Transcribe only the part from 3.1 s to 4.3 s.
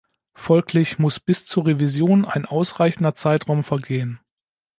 Zeitraum vergehen.